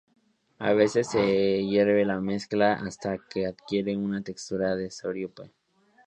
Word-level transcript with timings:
A 0.57 0.73
veces 0.73 1.11
se 1.11 1.61
hierve 1.63 2.05
la 2.05 2.19
mezcla 2.21 2.73
hasta 2.73 3.19
que 3.19 3.45
adquiere 3.45 3.95
una 3.95 4.23
textura 4.23 4.75
de 4.75 4.89
sirope. 4.89 5.51